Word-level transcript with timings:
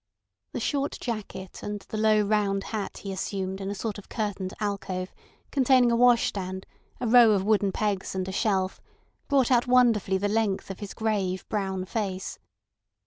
The 0.53 0.59
short 0.59 0.97
jacket 0.99 1.61
and 1.61 1.81
the 1.81 1.97
low, 1.97 2.23
round 2.23 2.63
hat 2.63 2.97
he 3.03 3.11
assumed 3.11 3.61
in 3.61 3.69
a 3.69 3.75
sort 3.75 3.99
of 3.99 4.09
curtained 4.09 4.51
alcove 4.59 5.13
containing 5.51 5.91
a 5.91 5.95
washstand, 5.95 6.65
a 6.99 7.05
row 7.05 7.33
of 7.33 7.43
wooden 7.43 7.71
pegs 7.71 8.15
and 8.15 8.27
a 8.27 8.31
shelf, 8.31 8.81
brought 9.27 9.51
out 9.51 9.67
wonderfully 9.67 10.17
the 10.17 10.27
length 10.27 10.71
of 10.71 10.79
his 10.79 10.95
grave, 10.95 11.47
brown 11.49 11.85
face. 11.85 12.39